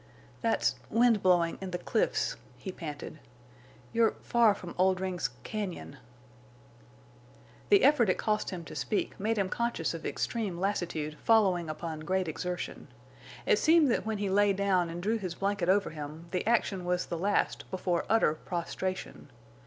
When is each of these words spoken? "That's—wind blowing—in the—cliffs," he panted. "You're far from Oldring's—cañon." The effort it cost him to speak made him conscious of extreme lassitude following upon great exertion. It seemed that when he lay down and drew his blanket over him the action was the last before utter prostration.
"That's—wind 0.41 1.21
blowing—in 1.21 1.69
the—cliffs," 1.69 2.35
he 2.57 2.71
panted. 2.71 3.19
"You're 3.93 4.15
far 4.23 4.55
from 4.55 4.73
Oldring's—cañon." 4.79 5.97
The 7.69 7.83
effort 7.83 8.09
it 8.09 8.17
cost 8.17 8.49
him 8.49 8.63
to 8.65 8.75
speak 8.75 9.19
made 9.19 9.37
him 9.37 9.47
conscious 9.47 9.93
of 9.93 10.03
extreme 10.03 10.57
lassitude 10.59 11.19
following 11.19 11.69
upon 11.69 11.99
great 11.99 12.27
exertion. 12.27 12.87
It 13.45 13.59
seemed 13.59 13.91
that 13.91 14.03
when 14.03 14.17
he 14.17 14.27
lay 14.31 14.53
down 14.53 14.89
and 14.89 15.03
drew 15.03 15.19
his 15.19 15.35
blanket 15.35 15.69
over 15.69 15.91
him 15.91 16.29
the 16.31 16.47
action 16.47 16.83
was 16.83 17.05
the 17.05 17.17
last 17.19 17.69
before 17.69 18.05
utter 18.09 18.33
prostration. 18.33 19.29